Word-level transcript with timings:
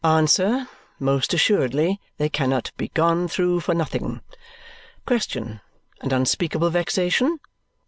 Answer: 0.03 0.67
Most 0.97 1.31
assuredly 1.31 2.01
they 2.17 2.27
cannot 2.27 2.71
be 2.75 2.87
gone 2.87 3.27
through 3.27 3.59
for 3.59 3.75
nothing. 3.75 4.21
Question: 5.05 5.61
And 6.01 6.11
unspeakable 6.11 6.71
vexation? 6.71 7.37